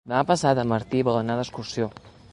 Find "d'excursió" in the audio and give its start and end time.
1.41-1.93